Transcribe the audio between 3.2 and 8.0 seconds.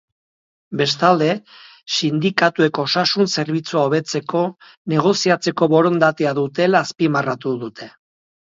zerbitzua hobetzeko negoziatzeko borondatea dutela azpimarratu dute.